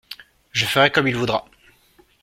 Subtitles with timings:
[0.51, 1.45] Je ferai comme il voudra.